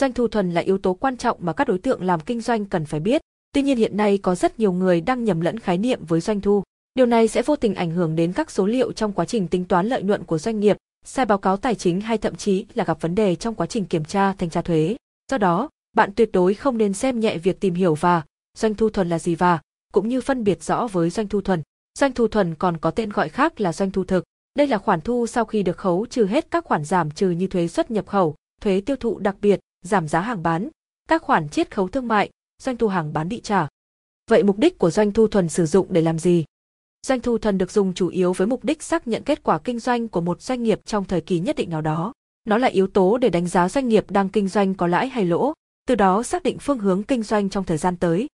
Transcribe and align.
Doanh 0.00 0.12
thu 0.12 0.28
thuần 0.28 0.50
là 0.50 0.60
yếu 0.60 0.78
tố 0.78 0.94
quan 0.94 1.16
trọng 1.16 1.38
mà 1.40 1.52
các 1.52 1.68
đối 1.68 1.78
tượng 1.78 2.02
làm 2.02 2.20
kinh 2.20 2.40
doanh 2.40 2.64
cần 2.64 2.84
phải 2.84 3.00
biết. 3.00 3.20
Tuy 3.52 3.62
nhiên 3.62 3.76
hiện 3.76 3.96
nay 3.96 4.18
có 4.18 4.34
rất 4.34 4.58
nhiều 4.58 4.72
người 4.72 5.00
đang 5.00 5.24
nhầm 5.24 5.40
lẫn 5.40 5.58
khái 5.58 5.78
niệm 5.78 6.04
với 6.04 6.20
doanh 6.20 6.40
thu. 6.40 6.62
Điều 6.94 7.06
này 7.06 7.28
sẽ 7.28 7.42
vô 7.42 7.56
tình 7.56 7.74
ảnh 7.74 7.90
hưởng 7.90 8.16
đến 8.16 8.32
các 8.32 8.50
số 8.50 8.66
liệu 8.66 8.92
trong 8.92 9.12
quá 9.12 9.24
trình 9.24 9.48
tính 9.48 9.64
toán 9.64 9.86
lợi 9.86 10.02
nhuận 10.02 10.24
của 10.24 10.38
doanh 10.38 10.60
nghiệp, 10.60 10.76
sai 11.04 11.26
báo 11.26 11.38
cáo 11.38 11.56
tài 11.56 11.74
chính 11.74 12.00
hay 12.00 12.18
thậm 12.18 12.34
chí 12.34 12.66
là 12.74 12.84
gặp 12.84 13.00
vấn 13.00 13.14
đề 13.14 13.34
trong 13.34 13.54
quá 13.54 13.66
trình 13.66 13.84
kiểm 13.84 14.04
tra 14.04 14.32
thanh 14.32 14.50
tra 14.50 14.62
thuế. 14.62 14.96
Do 15.30 15.38
đó, 15.38 15.68
bạn 15.96 16.10
tuyệt 16.16 16.30
đối 16.32 16.54
không 16.54 16.78
nên 16.78 16.92
xem 16.92 17.20
nhẹ 17.20 17.38
việc 17.38 17.60
tìm 17.60 17.74
hiểu 17.74 17.94
và 17.94 18.22
doanh 18.58 18.74
thu 18.74 18.90
thuần 18.90 19.08
là 19.08 19.18
gì 19.18 19.34
và 19.34 19.60
cũng 19.92 20.08
như 20.08 20.20
phân 20.20 20.44
biệt 20.44 20.62
rõ 20.62 20.86
với 20.86 21.10
doanh 21.10 21.28
thu 21.28 21.40
thuần. 21.40 21.62
Doanh 21.98 22.12
thu 22.12 22.28
thuần 22.28 22.54
còn 22.54 22.76
có 22.76 22.90
tên 22.90 23.10
gọi 23.10 23.28
khác 23.28 23.60
là 23.60 23.72
doanh 23.72 23.90
thu 23.90 24.04
thực. 24.04 24.24
Đây 24.54 24.66
là 24.66 24.78
khoản 24.78 25.00
thu 25.00 25.26
sau 25.26 25.44
khi 25.44 25.62
được 25.62 25.76
khấu 25.76 26.06
trừ 26.06 26.26
hết 26.26 26.50
các 26.50 26.64
khoản 26.64 26.84
giảm 26.84 27.10
trừ 27.10 27.30
như 27.30 27.46
thuế 27.46 27.68
xuất 27.68 27.90
nhập 27.90 28.06
khẩu, 28.06 28.34
thuế 28.60 28.80
tiêu 28.80 28.96
thụ 28.96 29.18
đặc 29.18 29.36
biệt, 29.40 29.60
giảm 29.84 30.08
giá 30.08 30.20
hàng 30.20 30.42
bán, 30.42 30.68
các 31.08 31.22
khoản 31.22 31.48
chiết 31.48 31.74
khấu 31.74 31.88
thương 31.88 32.08
mại, 32.08 32.30
doanh 32.62 32.76
thu 32.76 32.88
hàng 32.88 33.12
bán 33.12 33.28
bị 33.28 33.40
trả. 33.40 33.68
Vậy 34.30 34.42
mục 34.42 34.58
đích 34.58 34.78
của 34.78 34.90
doanh 34.90 35.12
thu 35.12 35.28
thuần 35.28 35.48
sử 35.48 35.66
dụng 35.66 35.86
để 35.90 36.00
làm 36.00 36.18
gì? 36.18 36.44
Doanh 37.06 37.20
thu 37.20 37.38
thuần 37.38 37.58
được 37.58 37.70
dùng 37.70 37.94
chủ 37.94 38.08
yếu 38.08 38.32
với 38.32 38.46
mục 38.46 38.64
đích 38.64 38.82
xác 38.82 39.06
nhận 39.06 39.22
kết 39.22 39.42
quả 39.42 39.58
kinh 39.58 39.78
doanh 39.78 40.08
của 40.08 40.20
một 40.20 40.42
doanh 40.42 40.62
nghiệp 40.62 40.80
trong 40.84 41.04
thời 41.04 41.20
kỳ 41.20 41.40
nhất 41.40 41.56
định 41.56 41.70
nào 41.70 41.80
đó. 41.80 42.12
Nó 42.44 42.58
là 42.58 42.68
yếu 42.68 42.86
tố 42.86 43.18
để 43.18 43.28
đánh 43.28 43.46
giá 43.46 43.68
doanh 43.68 43.88
nghiệp 43.88 44.10
đang 44.10 44.28
kinh 44.28 44.48
doanh 44.48 44.74
có 44.74 44.86
lãi 44.86 45.08
hay 45.08 45.24
lỗ, 45.24 45.52
từ 45.86 45.94
đó 45.94 46.22
xác 46.22 46.42
định 46.42 46.58
phương 46.58 46.78
hướng 46.78 47.02
kinh 47.02 47.22
doanh 47.22 47.50
trong 47.50 47.64
thời 47.64 47.78
gian 47.78 47.96
tới. 47.96 48.26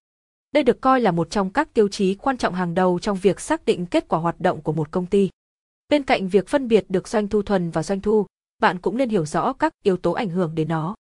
Đây 0.53 0.63
được 0.63 0.81
coi 0.81 1.01
là 1.01 1.11
một 1.11 1.31
trong 1.31 1.51
các 1.51 1.75
tiêu 1.75 1.89
chí 1.89 2.15
quan 2.15 2.39
trọng 2.39 2.55
hàng 2.55 2.75
đầu 2.75 2.99
trong 2.99 3.19
việc 3.19 3.41
xác 3.41 3.65
định 3.65 3.87
kết 3.87 4.09
quả 4.09 4.19
hoạt 4.19 4.41
động 4.41 4.61
của 4.63 4.73
một 4.73 4.91
công 4.91 5.07
ty. 5.07 5.31
Bên 5.89 6.03
cạnh 6.03 6.29
việc 6.29 6.49
phân 6.49 6.69
biệt 6.69 6.85
được 6.89 7.09
doanh 7.09 7.29
thu 7.29 7.43
thuần 7.43 7.71
và 7.71 7.83
doanh 7.83 8.01
thu, 8.01 8.27
bạn 8.59 8.79
cũng 8.79 8.97
nên 8.97 9.09
hiểu 9.09 9.27
rõ 9.27 9.53
các 9.53 9.73
yếu 9.83 9.97
tố 9.97 10.13
ảnh 10.13 10.31
hưởng 10.31 10.55
đến 10.55 10.69
nó. 10.69 10.95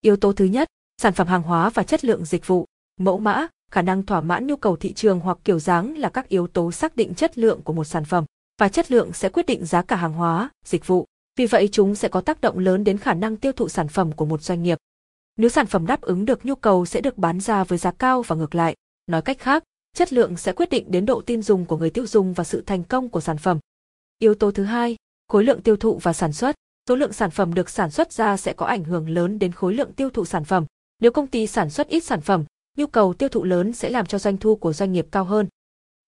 Yếu 0.00 0.16
tố 0.16 0.32
thứ 0.32 0.44
nhất, 0.44 0.68
sản 1.02 1.12
phẩm 1.12 1.26
hàng 1.26 1.42
hóa 1.42 1.70
và 1.70 1.82
chất 1.82 2.04
lượng 2.04 2.24
dịch 2.24 2.46
vụ, 2.46 2.66
mẫu 3.00 3.18
mã, 3.18 3.46
khả 3.70 3.82
năng 3.82 4.02
thỏa 4.02 4.20
mãn 4.20 4.46
nhu 4.46 4.56
cầu 4.56 4.76
thị 4.76 4.92
trường 4.92 5.20
hoặc 5.20 5.38
kiểu 5.44 5.58
dáng 5.58 5.98
là 5.98 6.08
các 6.08 6.28
yếu 6.28 6.46
tố 6.46 6.72
xác 6.72 6.96
định 6.96 7.14
chất 7.14 7.38
lượng 7.38 7.62
của 7.62 7.72
một 7.72 7.84
sản 7.84 8.04
phẩm 8.04 8.24
và 8.60 8.68
chất 8.68 8.90
lượng 8.90 9.12
sẽ 9.12 9.28
quyết 9.28 9.46
định 9.46 9.66
giá 9.66 9.82
cả 9.82 9.96
hàng 9.96 10.12
hóa, 10.12 10.50
dịch 10.64 10.86
vụ. 10.86 11.06
Vì 11.36 11.46
vậy 11.46 11.68
chúng 11.72 11.94
sẽ 11.94 12.08
có 12.08 12.20
tác 12.20 12.40
động 12.40 12.58
lớn 12.58 12.84
đến 12.84 12.98
khả 12.98 13.14
năng 13.14 13.36
tiêu 13.36 13.52
thụ 13.52 13.68
sản 13.68 13.88
phẩm 13.88 14.12
của 14.12 14.24
một 14.24 14.42
doanh 14.42 14.62
nghiệp. 14.62 14.78
Nếu 15.36 15.48
sản 15.48 15.66
phẩm 15.66 15.86
đáp 15.86 16.00
ứng 16.00 16.24
được 16.24 16.46
nhu 16.46 16.54
cầu 16.54 16.86
sẽ 16.86 17.00
được 17.00 17.18
bán 17.18 17.40
ra 17.40 17.64
với 17.64 17.78
giá 17.78 17.90
cao 17.90 18.22
và 18.22 18.36
ngược 18.36 18.54
lại. 18.54 18.76
Nói 19.06 19.22
cách 19.22 19.38
khác, 19.38 19.64
chất 19.96 20.12
lượng 20.12 20.36
sẽ 20.36 20.52
quyết 20.52 20.70
định 20.70 20.90
đến 20.90 21.06
độ 21.06 21.20
tin 21.20 21.42
dùng 21.42 21.64
của 21.64 21.76
người 21.76 21.90
tiêu 21.90 22.06
dùng 22.06 22.32
và 22.32 22.44
sự 22.44 22.62
thành 22.66 22.84
công 22.84 23.08
của 23.08 23.20
sản 23.20 23.38
phẩm. 23.38 23.58
Yếu 24.18 24.34
tố 24.34 24.50
thứ 24.50 24.64
hai, 24.64 24.96
khối 25.28 25.44
lượng 25.44 25.62
tiêu 25.62 25.76
thụ 25.76 25.98
và 25.98 26.12
sản 26.12 26.32
xuất. 26.32 26.56
Số 26.88 26.96
lượng 26.96 27.12
sản 27.12 27.30
phẩm 27.30 27.54
được 27.54 27.70
sản 27.70 27.90
xuất 27.90 28.12
ra 28.12 28.36
sẽ 28.36 28.52
có 28.52 28.66
ảnh 28.66 28.84
hưởng 28.84 29.08
lớn 29.08 29.38
đến 29.38 29.52
khối 29.52 29.74
lượng 29.74 29.92
tiêu 29.92 30.10
thụ 30.10 30.24
sản 30.24 30.44
phẩm. 30.44 30.64
Nếu 31.00 31.10
công 31.10 31.26
ty 31.26 31.46
sản 31.46 31.70
xuất 31.70 31.88
ít 31.88 32.04
sản 32.04 32.20
phẩm, 32.20 32.44
nhu 32.76 32.86
cầu 32.86 33.14
tiêu 33.14 33.28
thụ 33.28 33.44
lớn 33.44 33.72
sẽ 33.72 33.90
làm 33.90 34.06
cho 34.06 34.18
doanh 34.18 34.36
thu 34.36 34.56
của 34.56 34.72
doanh 34.72 34.92
nghiệp 34.92 35.06
cao 35.10 35.24
hơn. 35.24 35.46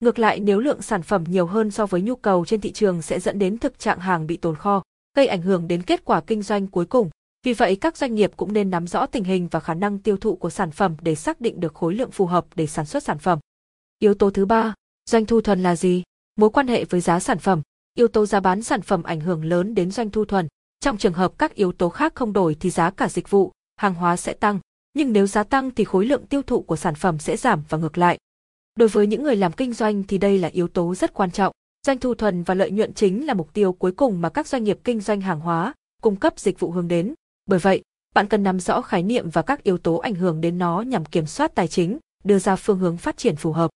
Ngược 0.00 0.18
lại 0.18 0.40
nếu 0.40 0.60
lượng 0.60 0.82
sản 0.82 1.02
phẩm 1.02 1.24
nhiều 1.28 1.46
hơn 1.46 1.70
so 1.70 1.86
với 1.86 2.02
nhu 2.02 2.16
cầu 2.16 2.44
trên 2.44 2.60
thị 2.60 2.72
trường 2.72 3.02
sẽ 3.02 3.20
dẫn 3.20 3.38
đến 3.38 3.58
thực 3.58 3.78
trạng 3.78 3.98
hàng 3.98 4.26
bị 4.26 4.36
tồn 4.36 4.56
kho, 4.56 4.82
gây 5.16 5.26
ảnh 5.26 5.42
hưởng 5.42 5.68
đến 5.68 5.82
kết 5.82 6.04
quả 6.04 6.20
kinh 6.20 6.42
doanh 6.42 6.66
cuối 6.66 6.86
cùng. 6.86 7.10
Vì 7.42 7.52
vậy 7.52 7.76
các 7.76 7.96
doanh 7.96 8.14
nghiệp 8.14 8.32
cũng 8.36 8.52
nên 8.52 8.70
nắm 8.70 8.86
rõ 8.86 9.06
tình 9.06 9.24
hình 9.24 9.48
và 9.50 9.60
khả 9.60 9.74
năng 9.74 9.98
tiêu 9.98 10.16
thụ 10.16 10.36
của 10.36 10.50
sản 10.50 10.70
phẩm 10.70 10.96
để 11.00 11.14
xác 11.14 11.40
định 11.40 11.60
được 11.60 11.74
khối 11.74 11.94
lượng 11.94 12.10
phù 12.10 12.26
hợp 12.26 12.46
để 12.54 12.66
sản 12.66 12.86
xuất 12.86 13.02
sản 13.02 13.18
phẩm. 13.18 13.38
Yếu 13.98 14.14
tố 14.14 14.30
thứ 14.30 14.46
ba, 14.46 14.74
doanh 15.10 15.26
thu 15.26 15.40
thuần 15.40 15.62
là 15.62 15.76
gì? 15.76 16.02
Mối 16.36 16.50
quan 16.50 16.68
hệ 16.68 16.84
với 16.84 17.00
giá 17.00 17.20
sản 17.20 17.38
phẩm. 17.38 17.62
Yếu 17.94 18.08
tố 18.08 18.26
giá 18.26 18.40
bán 18.40 18.62
sản 18.62 18.82
phẩm 18.82 19.02
ảnh 19.02 19.20
hưởng 19.20 19.44
lớn 19.44 19.74
đến 19.74 19.90
doanh 19.90 20.10
thu 20.10 20.24
thuần. 20.24 20.48
Trong 20.80 20.98
trường 20.98 21.12
hợp 21.12 21.38
các 21.38 21.54
yếu 21.54 21.72
tố 21.72 21.88
khác 21.88 22.14
không 22.14 22.32
đổi 22.32 22.56
thì 22.60 22.70
giá 22.70 22.90
cả 22.90 23.08
dịch 23.08 23.30
vụ, 23.30 23.52
hàng 23.76 23.94
hóa 23.94 24.16
sẽ 24.16 24.32
tăng, 24.32 24.58
nhưng 24.94 25.12
nếu 25.12 25.26
giá 25.26 25.42
tăng 25.42 25.70
thì 25.70 25.84
khối 25.84 26.06
lượng 26.06 26.26
tiêu 26.26 26.42
thụ 26.42 26.62
của 26.62 26.76
sản 26.76 26.94
phẩm 26.94 27.18
sẽ 27.18 27.36
giảm 27.36 27.62
và 27.68 27.78
ngược 27.78 27.98
lại. 27.98 28.18
Đối 28.76 28.88
với 28.88 29.06
những 29.06 29.22
người 29.22 29.36
làm 29.36 29.52
kinh 29.52 29.72
doanh 29.72 30.02
thì 30.02 30.18
đây 30.18 30.38
là 30.38 30.48
yếu 30.48 30.68
tố 30.68 30.94
rất 30.94 31.14
quan 31.14 31.30
trọng. 31.30 31.52
Doanh 31.86 31.98
thu 31.98 32.14
thuần 32.14 32.42
và 32.42 32.54
lợi 32.54 32.70
nhuận 32.70 32.94
chính 32.94 33.26
là 33.26 33.34
mục 33.34 33.52
tiêu 33.52 33.72
cuối 33.72 33.92
cùng 33.92 34.20
mà 34.20 34.28
các 34.28 34.46
doanh 34.46 34.64
nghiệp 34.64 34.78
kinh 34.84 35.00
doanh 35.00 35.20
hàng 35.20 35.40
hóa, 35.40 35.74
cung 36.02 36.16
cấp 36.16 36.38
dịch 36.38 36.60
vụ 36.60 36.70
hướng 36.70 36.88
đến. 36.88 37.14
Bởi 37.46 37.58
vậy, 37.58 37.82
bạn 38.14 38.26
cần 38.26 38.42
nắm 38.42 38.60
rõ 38.60 38.80
khái 38.80 39.02
niệm 39.02 39.30
và 39.30 39.42
các 39.42 39.62
yếu 39.62 39.78
tố 39.78 39.96
ảnh 39.96 40.14
hưởng 40.14 40.40
đến 40.40 40.58
nó 40.58 40.80
nhằm 40.80 41.04
kiểm 41.04 41.26
soát 41.26 41.54
tài 41.54 41.68
chính, 41.68 41.98
đưa 42.24 42.38
ra 42.38 42.56
phương 42.56 42.78
hướng 42.78 42.96
phát 42.96 43.16
triển 43.16 43.36
phù 43.36 43.52
hợp. 43.52 43.70